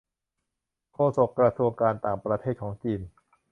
[0.93, 3.01] โฆษกกระทรวงการต่างประเทศของจีน